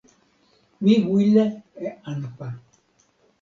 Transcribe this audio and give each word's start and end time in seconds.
mi 0.83 0.93
wile 1.09 1.43
e 1.85 1.87
anpa. 2.11 2.47